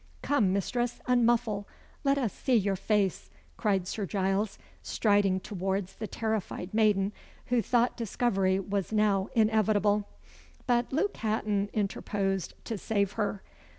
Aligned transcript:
"Come, 0.23 0.51
mistress, 0.51 0.99
unmuffle. 1.07 1.67
Let 2.03 2.17
us 2.17 2.33
see 2.33 2.55
your 2.55 2.75
face," 2.75 3.29
cried 3.55 3.87
Sir 3.87 4.07
Giles, 4.07 4.57
striding 4.81 5.39
towards 5.39 5.93
the 5.97 6.07
terrified 6.07 6.73
maiden, 6.73 7.13
who 7.49 7.61
thought 7.61 7.97
discovery 7.97 8.59
was 8.59 8.91
now 8.91 9.29
inevitable. 9.35 10.09
But 10.65 10.91
Luke 10.91 11.17
Hatton 11.17 11.69
interposed 11.71 12.55
to 12.65 12.79
save 12.79 13.11
her. 13.11 13.43